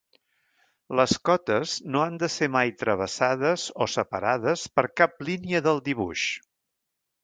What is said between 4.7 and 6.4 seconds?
per cap línia del dibuix.